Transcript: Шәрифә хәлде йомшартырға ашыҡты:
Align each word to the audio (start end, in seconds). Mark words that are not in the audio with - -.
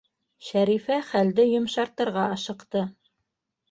Шәрифә 0.47 0.97
хәлде 1.11 1.47
йомшартырға 1.53 2.29
ашыҡты: 2.39 2.87